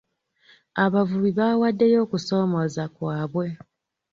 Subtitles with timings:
[0.83, 3.47] Abavubi baawaddeyo okusoomooza kwabwe.